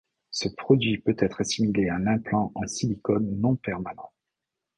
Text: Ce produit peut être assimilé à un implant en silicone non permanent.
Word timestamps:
Ce 0.31 0.49
produit 0.49 0.97
peut 0.97 1.15
être 1.19 1.41
assimilé 1.41 1.87
à 1.87 1.95
un 1.97 2.07
implant 2.07 2.51
en 2.55 2.65
silicone 2.65 3.39
non 3.39 3.55
permanent. 3.55 4.11